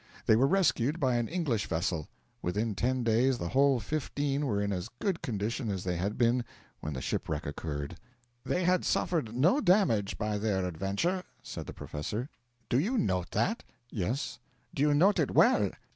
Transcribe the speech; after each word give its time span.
They 0.25 0.35
were 0.35 0.47
rescued 0.47 0.99
by 0.99 1.17
an 1.17 1.27
English 1.27 1.67
vessel. 1.67 2.09
Within 2.41 2.73
ten 2.73 3.03
days 3.03 3.37
the 3.37 3.49
whole 3.49 3.79
fifteen 3.79 4.47
were 4.47 4.59
in 4.59 4.73
as 4.73 4.89
good 4.97 5.21
condition 5.21 5.69
as 5.69 5.83
they 5.83 5.95
had 5.95 6.17
been 6.17 6.43
when 6.79 6.93
the 6.93 7.01
shipwreck 7.03 7.45
occurred. 7.45 7.97
'They 8.43 8.63
had 8.63 8.83
suffered 8.83 9.35
no 9.35 9.59
damage 9.61 10.17
by 10.17 10.39
their 10.39 10.65
adventure,' 10.65 11.21
said 11.43 11.67
the 11.67 11.73
professor. 11.73 12.31
'Do 12.67 12.79
you 12.79 12.97
note 12.97 13.29
that?' 13.29 13.63
'Yes.' 13.91 14.39
'Do 14.73 14.81
you 14.81 14.95
note 14.95 15.19
it 15.19 15.29
well?' 15.35 15.69